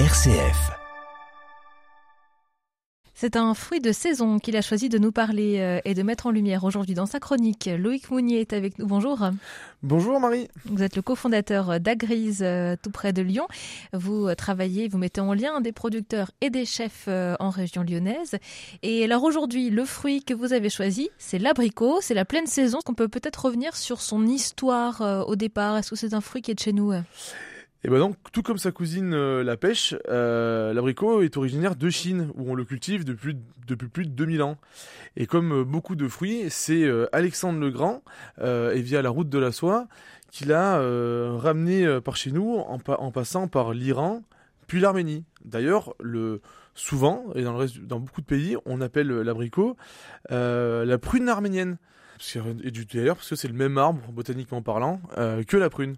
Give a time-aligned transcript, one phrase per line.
[0.00, 0.72] RCF.
[3.14, 6.26] C'est un fruit de saison qu'il a choisi de nous parler euh, et de mettre
[6.26, 7.70] en lumière aujourd'hui dans sa chronique.
[7.78, 8.88] Loïc Mounier est avec nous.
[8.88, 9.30] Bonjour.
[9.84, 10.48] Bonjour Marie.
[10.64, 13.46] Vous êtes le cofondateur d'Agrise euh, tout près de Lyon.
[13.92, 18.34] Vous euh, travaillez, vous mettez en lien des producteurs et des chefs en région lyonnaise.
[18.82, 22.00] Et alors aujourd'hui, le fruit que vous avez choisi, c'est l'abricot.
[22.00, 22.80] C'est la pleine saison.
[22.88, 25.76] On peut peut-être revenir sur son histoire au départ?
[25.76, 26.92] Est-ce que c'est un fruit qui est de chez nous?
[27.84, 31.90] Et ben donc, tout comme sa cousine euh, la pêche, euh, l'abricot est originaire de
[31.90, 33.36] Chine, où on le cultive depuis,
[33.92, 34.56] plus de 2000 ans.
[35.16, 38.02] Et comme euh, beaucoup de fruits, c'est Alexandre le Grand,
[38.40, 39.86] et via la route de la soie,
[40.30, 40.78] qu'il a
[41.36, 44.22] ramené par chez nous en, passant par l'Iran,
[44.66, 45.24] puis l'Arménie.
[45.44, 46.40] D'ailleurs, le,
[46.74, 49.76] souvent, et dans, beaucoup de pays, on appelle l'abricot
[50.30, 51.76] la prune arménienne.
[52.92, 55.00] D'ailleurs, parce que c'est le même arbre, botaniquement parlant,
[55.46, 55.96] que la prune.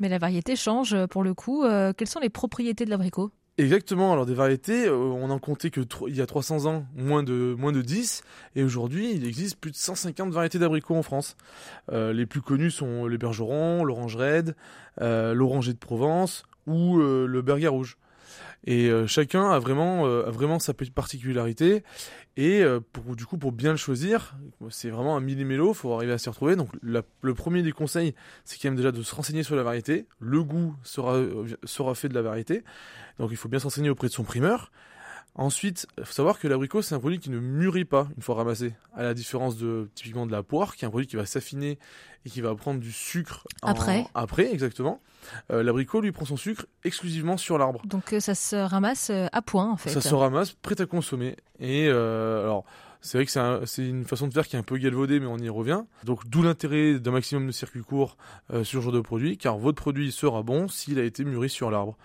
[0.00, 1.64] Mais la variété change euh, pour le coup.
[1.64, 3.30] Euh, quelles sont les propriétés de l'abricot?
[3.58, 7.22] Exactement, alors des variétés, euh, on en comptait que il y a 300 ans, moins
[7.22, 8.22] de, moins de 10,
[8.54, 11.36] et aujourd'hui il existe plus de 150 variétés d'abricots en France.
[11.90, 14.54] les plus connus sont les bergerons, l'orange raide,
[15.00, 17.96] l'oranger de Provence ou le berger rouge.
[18.66, 21.84] Et euh, chacun a vraiment, euh, a vraiment sa particularité.
[22.36, 24.36] Et euh, pour, du coup, pour bien le choisir,
[24.70, 26.56] c'est vraiment un millimélo, il faut arriver à s'y retrouver.
[26.56, 30.06] Donc le premier des conseils, c'est quand même déjà de se renseigner sur la variété.
[30.18, 31.22] Le goût sera,
[31.64, 32.64] sera fait de la variété.
[33.18, 34.70] Donc il faut bien s'enseigner auprès de son primeur.
[35.38, 38.36] Ensuite, il faut savoir que l'abricot, c'est un produit qui ne mûrit pas une fois
[38.36, 38.72] ramassé.
[38.94, 41.78] À la différence de, typiquement de la poire, qui est un produit qui va s'affiner
[42.24, 43.46] et qui va prendre du sucre.
[43.60, 44.06] Après.
[44.14, 45.02] Après, exactement.
[45.50, 47.82] Euh, l'abricot, lui, prend son sucre exclusivement sur l'arbre.
[47.84, 49.90] Donc euh, ça se ramasse euh, à point, en fait.
[49.90, 51.36] Ça se ramasse, prêt à consommer.
[51.60, 52.64] Et alors,
[53.06, 55.38] c'est vrai que c'est une façon de faire qui est un peu galvaudée, mais on
[55.38, 55.84] y revient.
[56.04, 58.16] Donc d'où l'intérêt d'un maximum de circuits courts
[58.50, 61.70] sur ce genre de produit, car votre produit sera bon s'il a été mûri sur
[61.70, 61.96] l'arbre.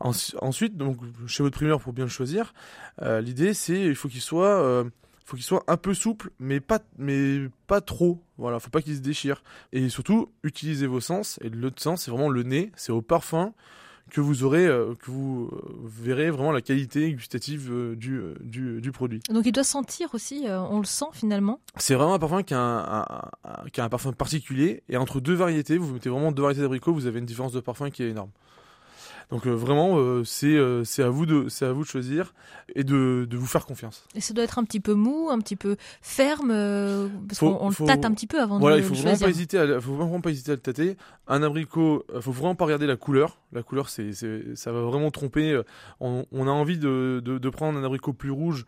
[0.00, 2.54] ensuite, donc chez votre primeur pour bien le choisir,
[3.02, 4.84] l'idée c'est qu'il soit
[5.28, 8.22] faut qu'il soit un peu souple, mais pas, mais pas trop.
[8.38, 9.42] Voilà, faut pas qu'il se déchire.
[9.72, 11.38] Et surtout, utilisez vos sens.
[11.42, 12.72] Et l'autre sens, c'est vraiment le nez.
[12.76, 13.52] C'est au parfum
[14.10, 18.80] que vous aurez, euh, que vous euh, verrez vraiment la qualité gustative euh, du, du,
[18.80, 19.20] du, produit.
[19.30, 22.60] Donc il doit sentir aussi, on le sent finalement C'est vraiment un parfum qui a
[22.60, 24.82] un, qui a un parfum particulier.
[24.88, 27.60] Et entre deux variétés, vous mettez vraiment deux variétés d'abricots, vous avez une différence de
[27.60, 28.30] parfum qui est énorme.
[29.30, 32.32] Donc euh, vraiment, euh, c'est euh, c'est à vous de c'est à vous de choisir
[32.74, 34.04] et de, de vous faire confiance.
[34.14, 36.48] Et ça doit être un petit peu mou, un petit peu ferme,
[37.28, 39.58] parce qu'on le tâte un petit peu avant de le il faut vraiment pas hésiter,
[39.58, 40.96] à, faut vraiment pas hésiter à le tâter.
[41.26, 43.38] Un abricot, faut vraiment pas regarder la couleur.
[43.52, 44.12] La couleur, c'est
[44.54, 45.60] ça va vraiment tromper.
[46.00, 48.64] On, on a envie de, de, de, prendre un abricot plus rouge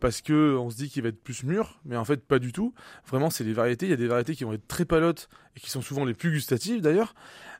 [0.00, 2.52] parce que on se dit qu'il va être plus mûr, mais en fait pas du
[2.52, 2.72] tout.
[3.06, 3.86] Vraiment, c'est les variétés.
[3.86, 6.14] Il y a des variétés qui vont être très palottes et qui sont souvent les
[6.14, 7.14] plus gustatives d'ailleurs.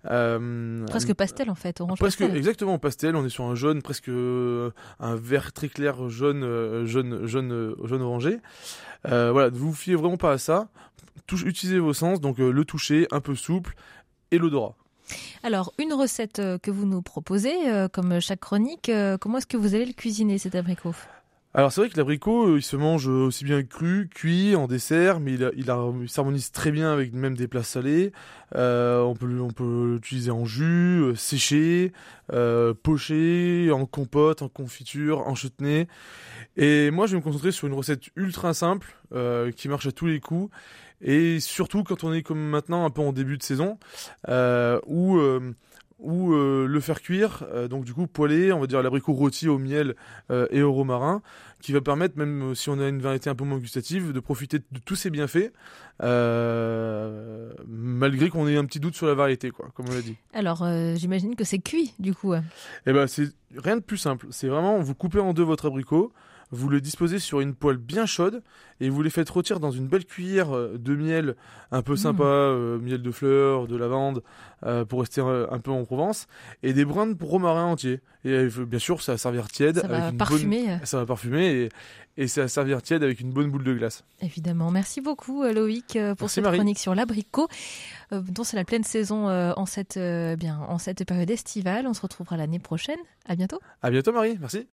[0.06, 2.36] Euh, presque pastel en fait, orange presque, pastel.
[2.36, 6.86] Exactement pastel, on est sur un jaune presque euh, un vert très clair jaune euh,
[6.86, 8.38] jaune jaune jaune orangé.
[9.04, 10.68] voilà, ne vous fiez vraiment pas à ça.
[11.26, 13.74] Touche, utilisez vos sens, donc le toucher un peu souple
[14.30, 14.74] et l'odorat.
[15.42, 17.54] Alors, une recette que vous nous proposez,
[17.92, 18.90] comme chaque chronique,
[19.20, 20.94] comment est-ce que vous allez le cuisiner cet abricot?
[21.52, 25.18] Alors c'est vrai que l'abricot, euh, il se mange aussi bien cru, cuit, en dessert,
[25.18, 28.12] mais il, s'harmonise très bien avec même des plats salés.
[28.54, 31.92] Euh, on peut l'utiliser en jus, euh, séché,
[32.84, 35.88] poché, en compote, en confiture, en chutney.
[36.56, 38.94] Et moi, je vais me concentrer sur une recette ultra simple
[39.56, 40.54] qui marche à tous les coups.
[41.02, 43.76] Et surtout quand on est comme maintenant un peu en début de saison,
[44.86, 45.18] où
[46.00, 49.48] ou euh, le faire cuire, euh, donc du coup poêler, on va dire l'abricot rôti
[49.48, 49.94] au miel
[50.30, 51.22] euh, et au romarin,
[51.60, 54.58] qui va permettre, même si on a une variété un peu moins gustative, de profiter
[54.58, 55.52] de tous ces bienfaits,
[57.68, 60.16] malgré qu'on ait un petit doute sur la variété, quoi, comme on l'a dit.
[60.32, 60.66] Alors
[60.96, 62.34] j'imagine que c'est cuit du coup.
[62.34, 66.12] Eh ben c'est rien de plus simple, c'est vraiment vous coupez en deux votre abricot,
[66.52, 68.42] vous le disposez sur une poêle bien chaude
[68.80, 71.36] et vous les faites rôtir dans une belle cuillère euh, de miel
[71.70, 72.26] un peu sympa, mmh.
[72.26, 74.22] euh, miel de fleurs, de lavande,
[74.64, 76.26] euh, pour rester un peu en Provence,
[76.62, 78.00] et des brins de romarin entier.
[78.24, 79.80] Et bien sûr, ça va servir tiède.
[79.80, 80.78] Ça va parfumer.
[80.84, 81.68] Ça va parfumer et,
[82.16, 84.04] et ça va servir tiède avec une bonne boule de glace.
[84.20, 84.70] Évidemment.
[84.70, 87.48] Merci beaucoup Loïc pour cette chronique sur l'abricot,
[88.10, 91.86] dont c'est la pleine saison en, cette, bien, en cette période estivale.
[91.86, 92.98] On se retrouvera l'année prochaine.
[93.26, 93.60] À bientôt.
[93.82, 94.36] À bientôt Marie.
[94.40, 94.66] Merci.